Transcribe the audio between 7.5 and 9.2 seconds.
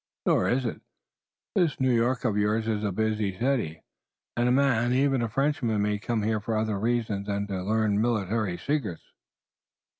learn military secrets."